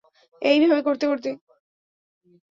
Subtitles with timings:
[0.41, 1.29] এইভাবে করতে করতে।